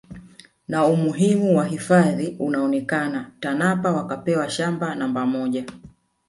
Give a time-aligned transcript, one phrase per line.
[0.67, 5.65] Na umuhimu wa hifadhi ukaonekana Tanapa wakapewa shamba namba moja